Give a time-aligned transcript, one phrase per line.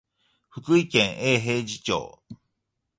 [0.49, 2.23] 福井県永平寺町